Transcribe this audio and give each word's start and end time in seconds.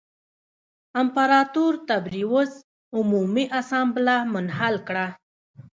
امپراتور 1.01 1.73
تبریوس 1.89 2.51
عمومي 2.97 3.45
اسامبله 3.59 4.15
منحل 4.33 4.75
کړه 4.87 5.05